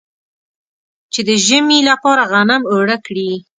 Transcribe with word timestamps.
چې 1.13 1.21
د 1.27 1.29
ژمي 1.45 1.79
لپاره 1.89 2.23
غنم 2.31 2.61
اوړه 2.71 2.97
کړي. 3.05 3.31